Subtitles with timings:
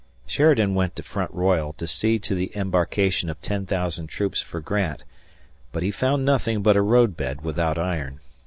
[0.25, 5.03] Sheridan went to Front Royal to see to the embarkation of 10,000 troops for Grant,
[5.71, 8.19] but he found nothing but a roadbed without iron.